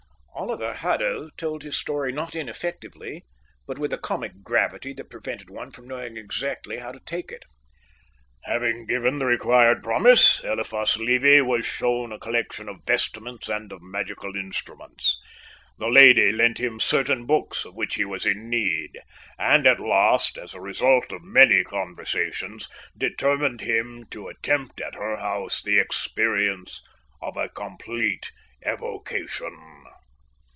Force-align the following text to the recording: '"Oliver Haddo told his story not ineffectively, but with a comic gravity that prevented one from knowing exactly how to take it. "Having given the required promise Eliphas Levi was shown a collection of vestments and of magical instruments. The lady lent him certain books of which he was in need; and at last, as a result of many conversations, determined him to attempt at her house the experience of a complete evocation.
'"Oliver 0.51 0.73
Haddo 0.73 1.29
told 1.37 1.61
his 1.61 1.77
story 1.77 2.11
not 2.11 2.35
ineffectively, 2.35 3.25
but 3.67 3.77
with 3.77 3.93
a 3.93 3.97
comic 3.97 4.41
gravity 4.41 4.91
that 4.93 5.11
prevented 5.11 5.51
one 5.51 5.69
from 5.69 5.87
knowing 5.87 6.17
exactly 6.17 6.77
how 6.79 6.91
to 6.91 6.99
take 7.01 7.31
it. 7.31 7.43
"Having 8.45 8.87
given 8.87 9.19
the 9.19 9.25
required 9.27 9.83
promise 9.83 10.43
Eliphas 10.43 10.97
Levi 10.97 11.41
was 11.41 11.63
shown 11.67 12.11
a 12.11 12.17
collection 12.17 12.67
of 12.67 12.81
vestments 12.87 13.49
and 13.49 13.71
of 13.71 13.83
magical 13.83 14.35
instruments. 14.35 15.21
The 15.77 15.89
lady 15.89 16.31
lent 16.31 16.59
him 16.59 16.79
certain 16.79 17.27
books 17.27 17.63
of 17.63 17.77
which 17.77 17.93
he 17.95 18.05
was 18.05 18.25
in 18.25 18.49
need; 18.49 18.99
and 19.37 19.67
at 19.67 19.79
last, 19.79 20.39
as 20.39 20.55
a 20.55 20.59
result 20.61 21.11
of 21.11 21.21
many 21.23 21.63
conversations, 21.63 22.67
determined 22.97 23.61
him 23.61 24.05
to 24.09 24.27
attempt 24.27 24.81
at 24.81 24.95
her 24.95 25.17
house 25.17 25.61
the 25.61 25.77
experience 25.77 26.81
of 27.21 27.37
a 27.37 27.47
complete 27.47 28.31
evocation. 28.67 29.85